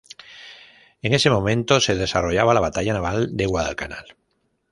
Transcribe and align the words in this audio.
En 1.03 1.13
ese 1.13 1.29
momento 1.29 1.79
se 1.79 1.93
desarrollaba 1.93 2.55
la 2.55 2.59
Batalla 2.59 2.93
naval 2.93 3.37
de 3.37 3.45
Guadalcanal. 3.45 4.15